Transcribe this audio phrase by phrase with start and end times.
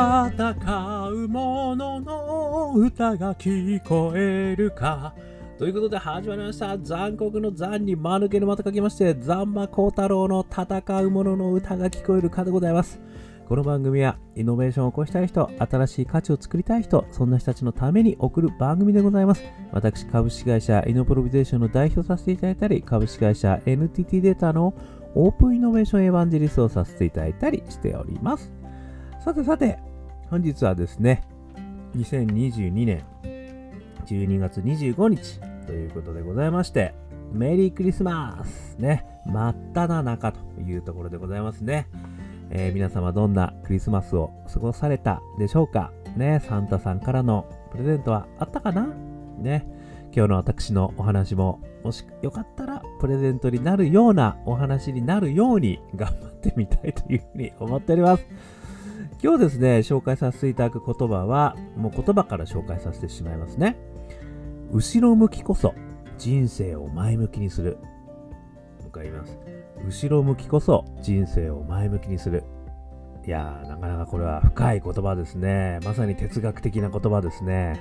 [0.00, 5.14] 戦う者のの歌が聞こえるか。
[5.58, 6.78] ということで始まりました。
[6.78, 12.98] 残酷の残に間抜けのまた書きまして、ザンマコ太郎の戦う者のの歌が聞こえるかでございます。
[13.46, 19.44] この番組はイノベーションを起こしたい人、新しい価値を作りたい人、そんな人たちのために送る番組でございます。
[19.70, 24.72] 私、株式会社イノプロビゼーションの代表させていただいたり、株式会社 NTT データの
[25.14, 28.50] オープンイノベーションエヴァンジェリストをさせていただいたりしております。
[29.22, 29.78] さてさて、
[30.30, 31.24] 本日はですね、
[31.96, 33.02] 2022年
[34.06, 36.94] 12月25日ということでございまして、
[37.32, 41.88] メリークリスマスね、真っ只中というところでございますね。
[42.50, 45.90] えー皆様どんなクリスマスを過ごされたでしょうか？
[46.16, 48.86] ね、サンタさんからのプレゼントはあったかな？
[49.36, 49.66] ね、
[50.14, 58.24] 今日の私のお話も、もしよかったらプレゼントになるようなお話になるように頑張ってみたいというふうに思っております。
[59.22, 63.76] 今日ですね、紹介させていただく言葉は、もう言葉から紹介させてしまいますね。
[64.72, 65.74] 後ろ向きこそ
[66.16, 67.76] 人生を前向きにする。
[67.76, 69.38] もう一回言います。
[69.86, 72.44] 後ろ向きこそ人生を前向きにする。
[73.26, 75.80] いやー、なかなかこれは深い言葉ですね。
[75.84, 77.78] まさに哲学的な言葉ですね。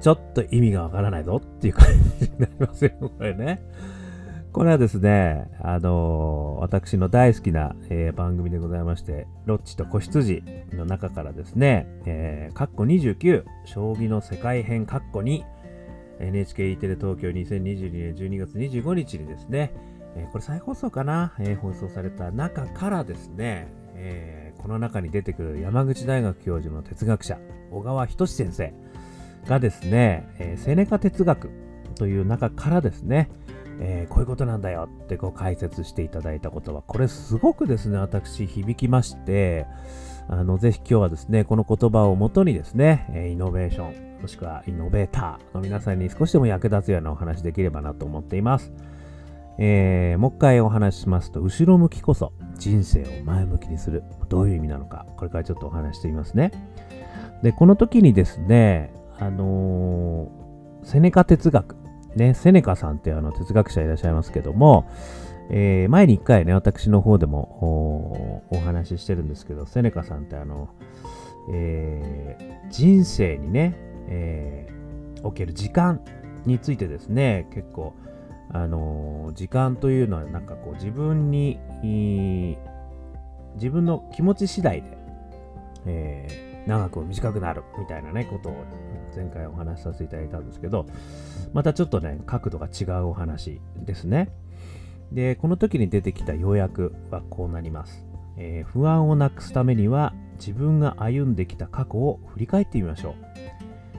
[0.00, 1.88] ちょっと意味がわからないぞっていう感
[2.20, 3.60] じになりますよ、これね。
[4.54, 11.88] これはですね、あのー私の大好きな、えー番組でございまして、ロッチと子羊の中からですね、
[12.54, 15.42] カッコ29、将棋の世界編カッコ2、
[16.20, 19.72] NHKE テレ東京2022年12月25日にですね、
[20.14, 23.66] えーこれ再放送かな、えー放送された中からですね、
[23.96, 27.40] えーこの中に出てくる山口大学教授の哲学者、
[27.72, 28.72] 小川仁志先生
[29.48, 31.50] がですね、えーセネカ哲学
[31.96, 33.28] という中からですね、
[33.80, 39.66] えーこういうことなんだよってこう解説していただいたことは、これすごくですね、私響きまして、
[40.28, 48.72] あの、ぜひ今日はですね、この言葉をもとにですね、えイノベーション、もしくはイノベーターの皆さんに少しでも役立つようなお話できればなと思っています。
[49.58, 54.02] えーもう一回お話ししますと、後ろ向きこそ人生を前向きにする。
[54.28, 56.50] どういう意味なのか、これからちょっとお話ししてみますね。
[57.42, 60.44] で、この時にですね、あのー
[60.84, 61.76] セネカ哲学、
[62.16, 64.86] ね、セネカさんっていうあの哲学者いらっしゃいますけども、
[65.50, 70.68] えー前に一回ね、私の方でもお話ししてるんですけど、セネカさんってあの、
[71.52, 73.74] えー人生にね、
[74.08, 74.74] えー
[75.26, 76.00] おける時間
[76.44, 77.94] についてですね、結構、
[78.50, 81.58] あの時間というのはなんかこう自分に、
[83.54, 84.98] 自分の気持ち次第で、
[85.86, 88.64] えー長く短くなるみたいなね、ことを
[89.14, 90.86] 前回お話しさせていただいたんですけど、
[91.52, 94.30] またちょっとね、角度が違うお話ですね。
[95.12, 98.04] で、この時に出てきた要約はこうなります。
[98.36, 103.14] えー不安をなくすためには自分が歩んできた過去を振り返ってみましょう。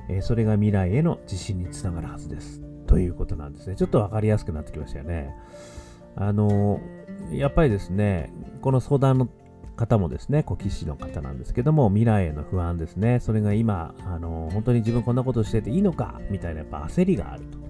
[0.10, 2.62] えーそれが未来への自信につながるはずです。
[2.88, 3.76] ということなんですね。
[3.76, 5.34] ちょっとわかりやすくなってきましたよね。
[6.16, 9.30] あのーやっぱりですね、この相談の
[9.76, 13.20] 方もですね、こう棋士の方なんですけども、未来への不安ですね。
[13.20, 17.58] それが今、あの本当に自分こんなことしてていいのかみたいなやっぱ焦りがあると。
[17.58, 17.66] こ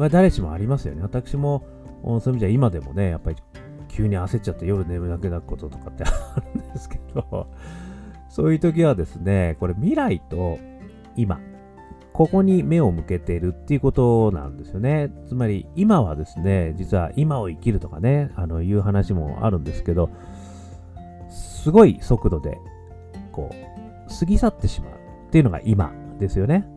[0.00, 1.02] れは誰しもありますよね。
[1.02, 1.64] 私も、
[2.02, 3.36] そういう意味じゃ今でもね、やっぱり
[3.88, 7.48] 急に焦っちゃって夜眠なくなることとかってあるんですけど、
[8.28, 10.58] そういう時はですね、これ未来と
[11.16, 11.40] 今、
[12.14, 15.10] ここに目を向けているっていうことなんですよね。
[15.28, 20.10] つまり今はですね、実は今を生きるとかね、あのいう話もあるんですけど、
[21.62, 22.58] すごい速度で、
[23.30, 24.90] こう、過ぎ去ってしまう
[25.28, 26.68] っていうのが今ですよね。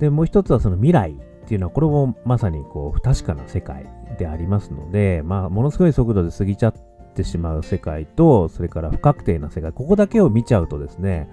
[0.00, 3.86] で、もう一つはその未来っていうのは、これもまさにこう、不確かな世界
[4.18, 6.74] でありますので、まあ、ものすごい速度で過ぎちゃっ
[7.14, 11.30] てしまう世界と、それから不確定な世界、ここだけを見ちゃうとですね、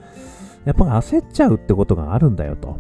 [0.66, 2.78] やっぱ焦っちゃうってことがあるんだよと、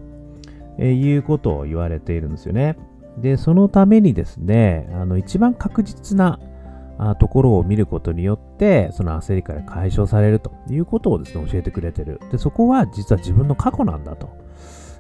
[0.77, 2.77] えいうことを言われているんですよね。
[3.17, 6.39] で、そのためにですね、あの、一番確実な
[7.19, 12.19] ところを見ることによって、その焦りから解消されるということをですね、教えてくれてる。
[12.31, 14.29] で、そこは実は自分の過去なんだと。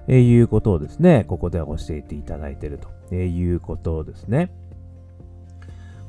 [0.07, 4.51] えいうことをですね、ここでは教えていただいてると、えいうことですね。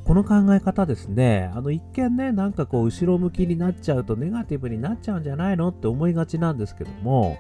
[0.05, 7.37] この考え方ですね、あの一見ね、なんかこう後ろ向きになっちゃうとネガティブになっちゃうんじゃないのって思いがちなんですけども、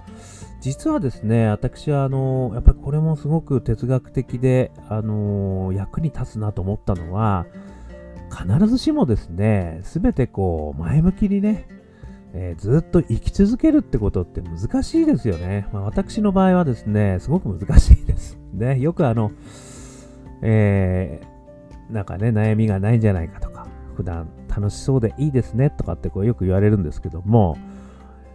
[0.61, 7.47] 実はですね、私はあの、やっぱりこれもすごく哲学的で、あの、役に立つなと思ったのは、
[8.47, 11.69] 必ずしもですね、すべてこう前向きにね、
[12.35, 15.67] えーずっと生き続けるってことって難しいですよね。
[15.73, 18.39] まあ、私の場合はですね、すごく難しいです。
[18.53, 19.33] ね、 よくあの、
[20.43, 21.39] えー
[21.93, 27.57] なんかね、悩みがないんじゃないかとか、普段楽しそうでいいですねとかってこうよく言われるんですけども、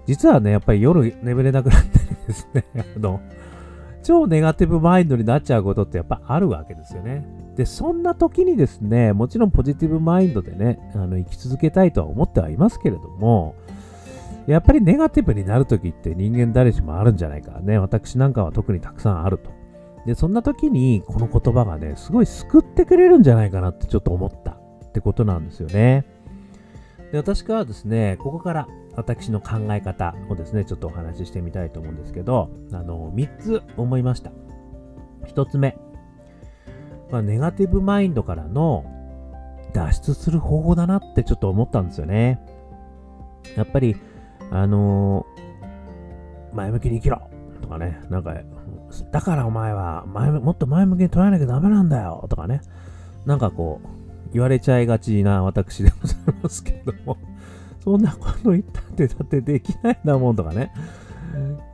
[0.06, 2.66] 実はね、やっぱり夜眠れなくなったりですね、
[2.98, 3.22] あの、
[4.04, 7.26] 超ネガティブマインドになっちゃうことってやっぱあるわけですよね。
[7.56, 13.56] で、そんな時にですね、もちろんポジティブマインドでね、あの生き続けたいとは思ってはいますけれども、
[14.48, 17.78] やっぱりネガティブになる時って人間誰しもあるんじゃないかね。
[17.78, 19.52] 私なんかは特にたくさんあると。
[20.06, 26.06] で、そんな時にこの言葉がね、すごい救ってくれるんじゃないかなってちょっと思ったってことなんですよね。
[27.12, 34.31] で、私からですね、ここから私の考え方をですね、ちょっとお話ししてみたいと思うんですけど、あの、3つ思いました。
[35.28, 35.78] 1つ目、
[37.12, 38.86] まあ、ネガティブマインドからの
[39.74, 42.40] 脱出する方法だなってちょっと思ったんですよね。
[43.56, 43.95] やっぱり、
[44.51, 47.22] あのー、前向きに生きろ。
[47.62, 48.36] とかね、なんか、
[49.12, 52.28] だからお前は前もっと前向きに捉えなきゃダメなんだよ。
[52.30, 52.62] とかね、
[53.25, 53.88] なんかこう、
[54.34, 57.18] 言われちゃいがちな私でございますけども、
[57.84, 60.72] そんなこと言ったってだってできないんだもんとかね。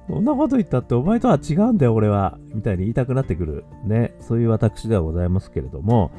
[0.08, 2.40] そんなこと言ったってお前とは違うんだよ俺は。
[2.56, 3.66] みたいに言いたくなってくる。
[3.86, 4.16] ね。
[4.22, 6.12] そういう私ではございますけれども、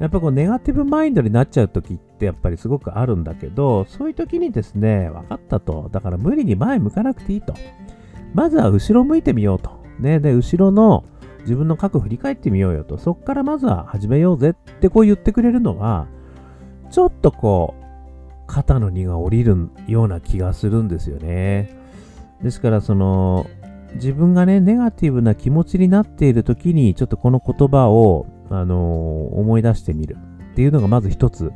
[0.00, 5.88] やっぱこうネガティブマインドになっちゃう時ってやっぱりすごくあるんだけど、そういう時にですね、分かったと。
[5.92, 7.54] だから無理に前向かなくていいと。
[8.34, 9.70] まずは後ろ向いてみようと。
[10.00, 10.18] ね。
[10.18, 11.04] で、後ろの
[11.42, 12.98] 自分の過去振り返ってみようよと。
[12.98, 16.08] そっからまずは始めようぜってこう言ってくれるのは、
[16.90, 17.87] ちょっとこう、
[18.48, 21.70] 肩の荷が下りるような気がするんですよね。
[22.42, 23.46] ですから、その、
[23.94, 30.16] 自分がね、ネガティブな気持ちになっている時に、ちょっとこの言葉を、あのー、思い出してみる
[30.52, 31.52] っていうのがまず一つ、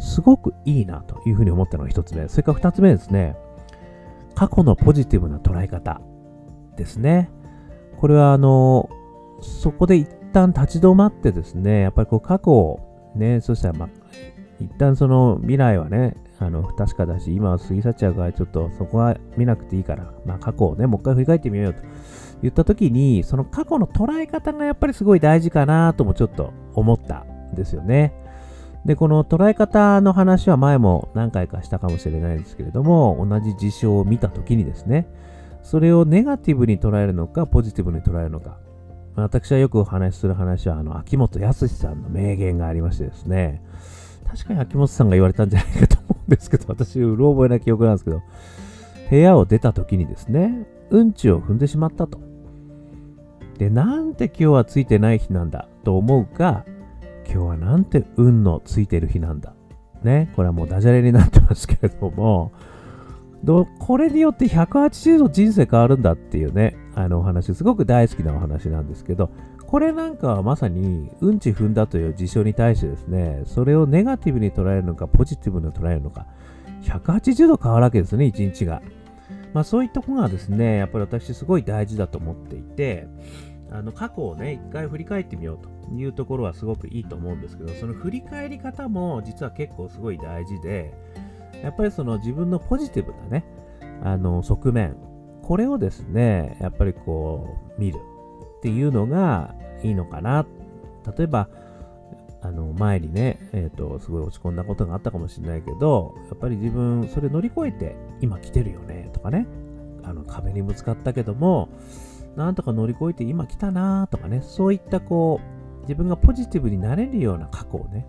[0.00, 2.28] すごくいいなというふうに思ったのが一つ目。
[2.28, 3.36] それから二つ目ですね、
[4.34, 6.00] 過去のポジティブな捉え方
[6.76, 7.30] ですね。
[8.00, 13.88] これは、あのー、そこで一旦立ち止まってですね、やっぱりこう過去をね、そしたら、まあ、
[14.58, 21.80] 一旦その未来はね、あの、不確かだし、今は過ぎ去っちゃうから、ちょっとそこは見なくていいから、まあ過去をね、もう一回振り返ってみようよと
[22.42, 28.14] 言った時に、その過去の捉え方がやっぱりすごい大事かなともちょっと思ったんですよね。
[28.84, 35.08] で、この捉え方の話は前も何回かしたかもしれないですけれども、同じ事象を見た時にですね、
[35.62, 38.58] それをネガティブに捉えるのか、ポジティブに捉えるのか。
[39.16, 43.62] 私はよくお話しする話は、あの、秋元康さんの名言がありましてですね、
[44.26, 45.93] 確かに秋元さんが言われたんじゃないかと
[46.28, 48.22] ですけど、私、うろ覚えな記憶なんですけど、
[49.10, 52.20] 部屋を出た時にですね、うんちを踏んでしまったと。
[53.58, 56.64] で、なんて今日はついてない日なんだと思うか、
[57.26, 59.54] 今日はなんて運のついてる日なんだ。
[60.02, 62.52] ね、これはもうダジャレになってますけれども、
[63.42, 69.30] どこれによって180度人生変わるんだっていうね、あのお話、すごく大好きなお話なんですけど、
[69.74, 76.28] これなんかはまさにうんち踏んだという事象に対してですね、それをネガティブに捉えるのか、ポジティブに捉えるのか、
[76.82, 78.82] 180度変わるわけですね、一日が。
[79.52, 83.08] まあそういったことがですね、やっぱり私すごい大事だと思っていて、
[83.72, 90.94] あの過去をね、一回振り返ってみようというところはすごくいいと思うんですけど、その振り返り方も実は結構すごい大事で、
[91.64, 93.44] やっぱりその自分のポジティブなね、
[94.04, 94.94] あの側面、
[95.42, 97.98] これをですね、やっぱりこう見る
[98.58, 99.52] っていうのが
[99.84, 100.46] いいのかな。
[101.16, 101.48] 例えば、
[102.42, 109.46] あの前にね、え、ー、と、すごい落ち込んだことがあったかもしれないけど、やっぱり自分、それ乗り越えて今来てるよね、とかね、
[110.02, 111.68] あの壁にぶつかったけども、
[112.36, 118.06] なんとか乗り越えて今来たなとかね、そういったこう、自分がポジティブになれるような過去をね、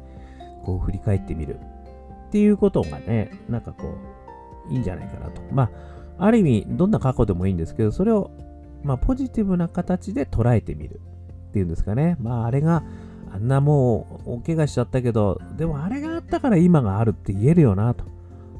[0.65, 1.59] こう振り返ってみる
[2.27, 3.95] っていうことがね、なんかこ
[4.69, 5.41] う、いいんじゃないかなと。
[5.51, 5.63] ま
[6.17, 8.31] あ、ある意味、どんな過去でもいいんですけど、それを、
[8.83, 11.00] まあ、ポジティブな形で捉えてみる。
[11.55, 12.17] っていうんですかね。
[12.19, 12.83] まああれが
[13.31, 18.03] あんなもう大怪我しちゃったけど、でもあれがあったから今があるって言えるよなと。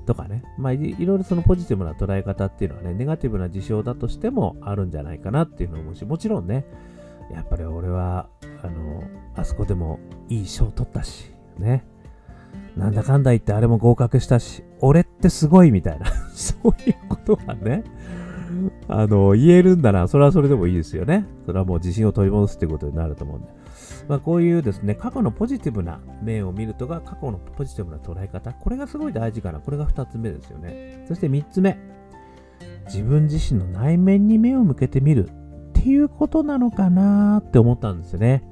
[0.06, 0.44] とかね。
[0.58, 6.66] まあいろいろそのポジティブな捉え方っていうのはね、ネガティブな事象だとしてもあるんじゃないかなっていうのを思うし、もちろんね、
[7.34, 8.30] やっぱり俺は、
[8.64, 9.04] あの、
[9.36, 10.00] あそこでも
[10.30, 11.86] いい賞取ったし、ね。
[12.78, 17.84] なんだかんだ言ってあれも合格したし、俺ってすごいみたいな、 そういうことはね、
[18.88, 20.08] あの、言えるんだな。
[20.08, 21.26] それはそれでもいいですよね。
[21.46, 23.48] それはもう自信を取り戻すってことになると思うんで。
[24.08, 29.60] まあ、こういうですね、過去のポジティブな面を見るとか、過去のポジティブな捉え方、これがすごい大事かな。
[29.60, 31.06] これが2つ目ですよね。
[31.08, 31.78] そして3つ目。
[32.86, 35.32] 自分自身の内面に目を向けてみるっ
[35.74, 38.44] ていうことなのかなって思ったんですよね。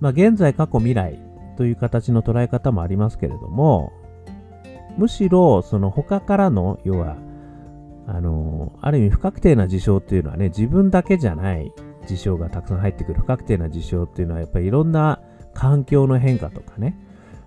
[0.00, 1.18] まあ、現在、過去、未来
[1.56, 3.92] という形の捉え方もありますけれども、
[4.96, 7.16] むしろ、その他からの、要は、
[8.06, 11.72] あの、ある意味不確定な事象っていうのはね、自分だけじゃない
[12.06, 13.20] 事象がたくさん入ってくる。
[13.20, 15.20] 不確定な事象っていうのは、やっぱりいろんな
[15.54, 16.96] 環境の変化とかね、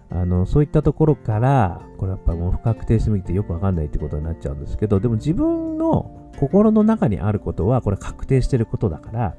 [0.10, 9.36] あのそういったところからこれやっぱもう不確定しすぎてよくわかんないってことになっちゃうんですけどでも自分の心の中にあることはこれ確定してることだから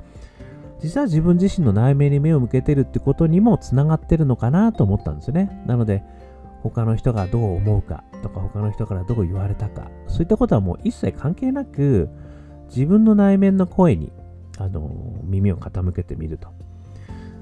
[0.80, 5.62] 実は自分自身の内面に目を向けてるってことにもつながってるのかなと思ったんですよね。
[5.66, 6.04] なので
[6.70, 12.08] 他の人がどう思うかとか他の人からどう言われたかそういったことはもう一切関係なく
[12.68, 14.12] 自分の内面の声に
[14.58, 16.48] あの耳を傾けてみると。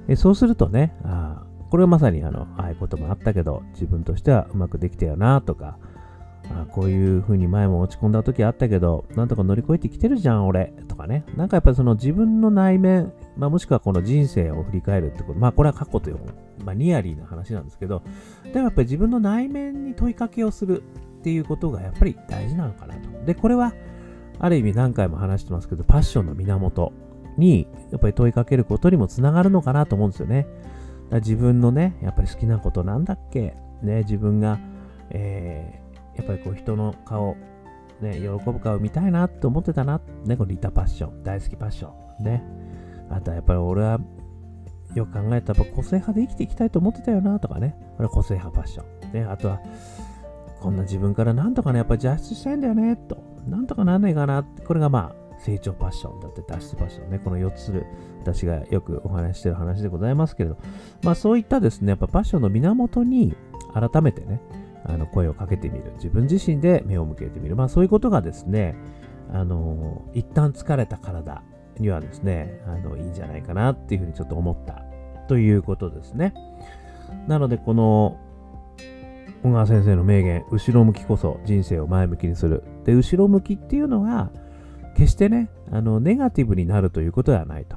[0.06, 5.78] えそうするとねあこれはまさにあのああいうこともあったけど自分としてはうまくできたよなとか
[6.50, 10.74] あこういう風に前も落ち込んだ時あったけどなんとか乗り越えてきてるじゃん俺。
[10.88, 11.24] とかね。
[11.36, 15.38] なんかやっぱりその自分の内面、まあ、もしくはこの人生を振り返るってこと。
[15.38, 16.18] まあこれは過去という、
[16.64, 18.02] まあ、ニアリーな話なんですけど。
[18.44, 23.24] でもやっぱり自分の内面に問いかけをするっていうことがやっぱり大事なのかなと。
[23.24, 23.72] でこれは
[24.38, 26.92] ある意味何回も話してますけどパッションの源
[27.38, 30.46] にやっぱり問いかけることにもつながるのかなと思うんですよね。
[31.12, 33.56] 自分のね、やっぱり好きなことなんだっけ？
[33.82, 34.58] ね、自分が、
[35.10, 35.83] えー、
[36.16, 37.36] やっぱりこう人の顔、
[38.00, 40.00] ね、喜ぶ顔見たいなって思ってたな。
[40.24, 41.90] ね、このリタパッション、大好きパッショ
[42.20, 42.24] ン。
[42.24, 42.42] ね。
[43.10, 44.00] あとはやっぱり俺は
[44.94, 47.76] よく考えたら個性派で生きていきたいと思ってたよなとかね。
[47.96, 49.12] これ個性派パッション。
[49.12, 49.60] ね、あとは、
[50.60, 53.18] こんな自分からなんとかね、やっぱり脱出したいんだよね、と。
[53.46, 54.44] なんとかなんないかな。
[54.66, 57.84] これがまあ、成長パッションだって脱出パッションね、この4つ、
[58.22, 60.56] 私がよくお話ししてる話でございますけれど、
[61.02, 63.34] まあそういったですね、やっぱパッションの源に
[63.74, 64.40] 改めてね、
[64.84, 65.92] あの声をかけてみる。
[65.96, 67.56] 自分自身で目を向けてみる。
[67.56, 68.76] まあそういうことがですね、
[69.32, 71.42] あの、一旦疲れた体
[71.78, 74.82] にはですね、あの、いいんじゃないかなっていうふうにちょっと思った
[75.28, 76.34] ということですね。
[77.26, 78.18] なので、この、
[79.42, 82.62] 小川先生の名言、後ろ向きこそ人生を前向きにする。
[82.84, 84.30] で、後ろ向きっていうのは、
[84.96, 87.76] 決してね、あの、ネガティブになるということではないと。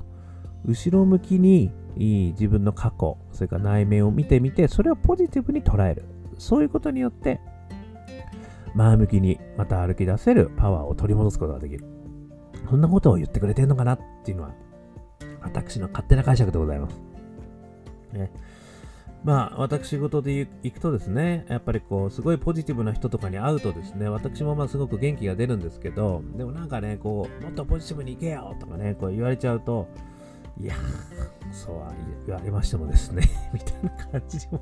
[0.65, 6.05] 後ろ向きに自分の過去、それから内面を見てみて、それをポジティブに捉える。
[6.37, 7.39] そういうことによって、
[8.75, 11.85] 前向きにまた歩き出せるパワーを取り戻すことができる。
[12.69, 14.53] そんなことを言ってくれてるのかなっていうのは、
[15.41, 17.01] 私の勝手な解釈でございます。
[18.13, 18.31] ね、
[19.23, 29.87] まあ、私事で行くとですね、やっぱりこう、すごいポジティブな人とかに会うとですね、私もまあすごく元気が出るんですけど、でもなんかね、こう、もっとポジティブに行けよとかね、こう言われちゃうと、
[30.59, 31.93] いやー、そうは
[32.25, 33.23] 言われましてもですね
[33.53, 34.59] みたいな感じにも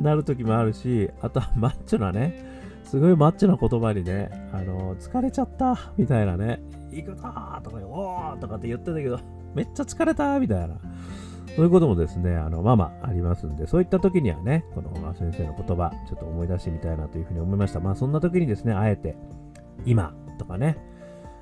[0.00, 2.44] なる時もあるし、あとはマッチョなね、
[2.84, 9.18] すごいマッチョな言葉にね、あの、疲れちゃったみたいなね、行くかとか、おーとかって言ってたけど、
[9.54, 10.76] めっちゃ疲れたみたいな。
[11.56, 17.80] そういうこともですね、あの、まあまあありますんで、そういった時にはね、この小川先生の言葉、ちょっと思い出してみたいなというふうに思いました。
[17.80, 19.16] まあそんな時にですね、あえて、
[19.86, 20.76] 今とかね、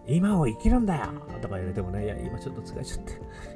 [0.06, 1.06] 今を生きるんだよ
[1.40, 3.12] とか言われてもね、いや、今ちょっと疲れちゃって、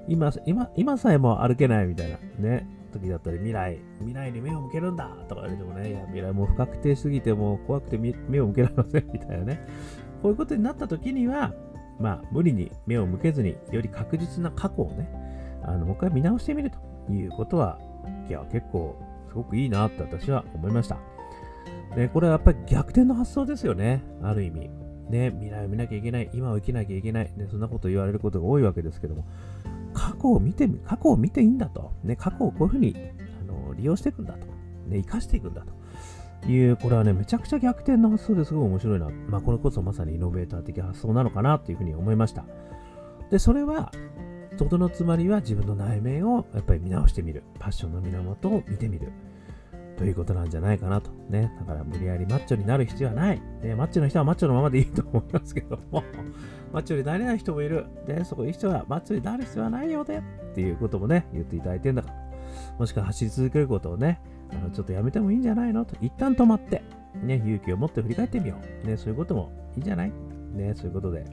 [0.08, 9.66] 今、今、今さえも歩けないみたいなね、時だったり、未来、未来に目を向けるんだとか言われてもね、いや、未来も不確定すぎてもう怖くて目を向けられませんみたいなね、
[10.22, 11.52] こういうことになった時には、
[11.98, 15.10] まあ、無理に目を向けずに、より確実な過去をね、
[15.64, 17.78] あの、もう一回見直してみるということは、
[18.28, 18.96] いや、結構、
[19.28, 20.98] すごくいいなって私は思いました。
[21.94, 24.02] で、これはやっぱり逆転の発想ですよね。
[24.22, 24.85] ある意味。
[25.08, 29.24] ね、未来を見なきゃいけない、今を生きなきゃいけない、ね、そんなこと言われることが多いわけですけども、
[29.94, 31.92] 過去を見て、過去を見ていいんだと。
[32.04, 32.96] ね、過去をこういうふうに
[33.48, 34.46] あの利用していくんだと。
[34.88, 35.76] ね、生かしていくんだと。
[36.48, 39.08] いう、これはね、めちゃくちゃ逆転の発想ですごい面白いな。
[39.28, 42.44] まあ、これこそまさにイノベーター的発想なのかなというふうに思いました。
[43.30, 43.90] で、それは、
[44.58, 47.42] そのつまりは自分の内面をやっぱり見直してみる。
[47.58, 49.12] パッションの源を見てみる。
[49.96, 51.10] ということなんじゃないかなと。
[51.30, 51.50] ね。
[51.60, 53.40] だから無理やりマッチョになる必要はない。
[53.62, 56.02] ね、マッチョの人はマッチョのままでいいと思いますけども、
[56.72, 57.86] マッチョになれない人もいる。
[58.06, 60.18] で、そこいい人はマッチョになる必要はないよで。
[60.18, 60.22] っ
[60.54, 62.14] ていうこともね、言っていただいてんだから。
[62.78, 64.20] もしくは走り続けることをね、
[64.52, 65.84] あのちょっとやめてもいいんじゃないの？
[65.84, 65.96] と。
[66.00, 66.82] 一旦止まって、
[67.22, 68.86] ね、勇気を持って振り返ってみよう。
[68.86, 70.12] ね、そういうこともいいんじゃない？
[70.54, 71.24] ね、そういうことで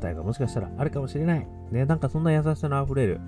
[0.00, 1.46] 答えがもしかしたらあるかもしれない。
[1.70, 3.20] ね、なんかそんな優しさのあふれる、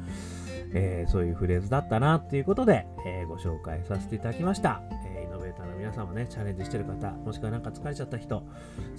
[0.73, 4.83] えー、そういうフレーズだったなっていうことで、えー、ご紹介させていただきました。
[5.07, 8.43] えー、イノベーターの皆さんもね、チャレンジしてる方、もしくはなんか疲れちゃった人、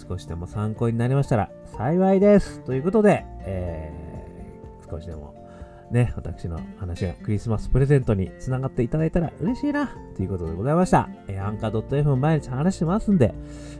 [0.08, 2.60] 少しでも参考になりましたら幸いです。
[2.62, 5.36] ということで、えー、少しでも
[5.92, 11.10] ね、私の話がクリスマスプレゼントにつながっていただいたら嬉しいな、ということでございました。
[11.28, 13.34] えー、アンカー .f も毎日話してますんで、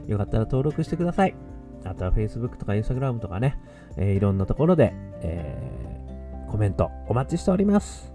[0.06, 1.51] よかったら登録してください。
[1.84, 3.58] あとは Facebook とか Instagram とかね、
[3.96, 8.12] えー、いろんなところで、えー、コメントお待ちしております。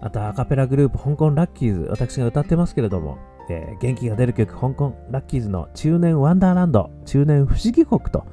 [0.00, 8.26] あとはアカペラグループ香港ラッキーズ、私が歌ってますけれども、えー、元気が出る曲、香港ラッキーズの中年ワンダーランド、中年不思議国と、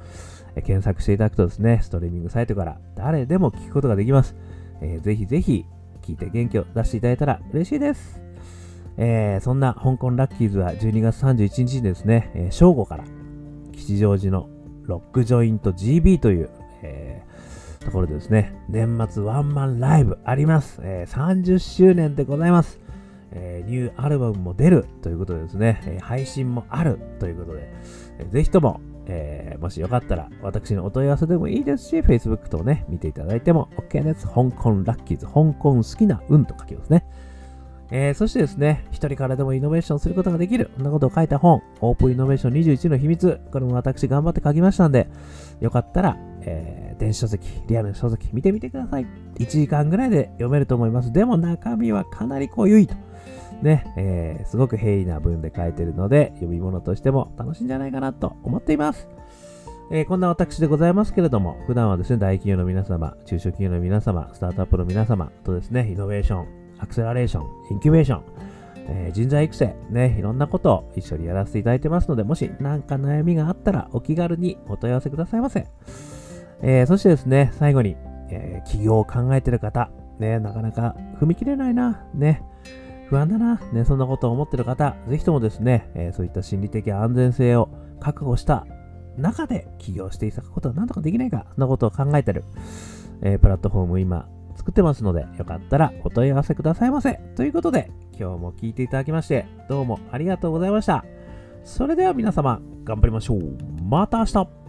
[0.56, 4.36] えー、検索していただくとですね、ストリーミングサイトから誰でも聴くことができます。
[4.82, 5.66] えー、ぜひぜひ
[6.02, 8.22] 聴いて元気を出していただいたら嬉しいです。
[8.98, 13.06] えー、そんな香港ラッキーズは12月31日にですね、えー、正午から
[13.72, 14.50] 吉祥寺の
[14.84, 16.50] ロックジョイント GB という、
[16.82, 20.80] えー、ところでですね、年末ワンマンライブあります。
[20.84, 22.80] えー、30周年でございます。
[23.32, 27.72] えー、ニューアルバムも出るということでですね、え、配信もあるということで、
[28.20, 34.26] えー、ぜひとも、え、もしよかったら私のお問い合わせでもいいですし、Facebook とね、見ていただいても OK です。
[34.28, 37.06] 香港ラッキーズ、香港好きな運と書きますね。
[37.92, 45.08] えー、そしてですね、一人からでもイノベーションすることができる、そんなことを書いた本、オープンイノベーション21の秘密、これも私頑張って書きましたんで、
[45.60, 49.06] よかったら、えー、電子書籍、リアルな書籍見てみてください。
[49.36, 51.12] 1時間ぐらいで読めると思います。
[51.12, 52.96] でも中身はかなり濃ゆいと。
[53.62, 59.08] ね、えー、すごく平易な文で書いてるので、読み物としても楽しいんじゃないかなと思っています。
[59.92, 68.24] えー、こんな私でございますけれども、普段はですね、大企業の皆様、中小企業の皆様、スタートアップの皆様とですね、イノベーション、アクセラレーション、インキュベーション、
[68.88, 75.68] えー、人材育成、ね、いろんなことを一緒にやらせていただいてますので、もし何か悩みがあったらお気軽にお問い合わせくださいませ。
[76.62, 77.96] えー、そしてですね、最後に、
[78.30, 82.44] えー、起業を考えている方、ね、なかなか踏み切れないな、ね、
[83.08, 87.70] 不安だな、ね、そんなことを思ってる方、ぜひともですね、え、そういった心理的安全性を
[88.00, 88.66] 確保した
[89.18, 92.44] 中で起業していただくことは何とかできないか、そんなことを考えてる、
[93.22, 97.20] え、プラットフォーム今作ってますので、よかったらお問い合わせくださいませ。
[97.36, 101.06] ということで、今日も聴いていただきまして、どうもありがとうございました。
[101.64, 103.58] それでは皆様、頑張りましょう。
[103.84, 104.61] また明日